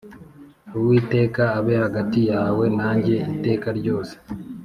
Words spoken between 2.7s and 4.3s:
nanjye iteka ryose.